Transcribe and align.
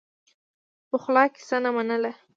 پخلا 0.89 1.23
کیسه 1.35 1.57
نه 1.63 1.69
منله. 1.75 2.11